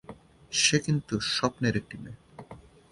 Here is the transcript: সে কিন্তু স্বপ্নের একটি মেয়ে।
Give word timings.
সে 0.51 0.77
কিন্তু 0.79 1.15
স্বপ্নের 1.31 1.73
একটি 1.75 1.95
মেয়ে। 1.97 2.19